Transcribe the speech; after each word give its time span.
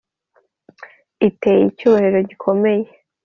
iteye 1.27 1.63
icyuhagiro 1.69 2.19
gikomeye 2.29 2.87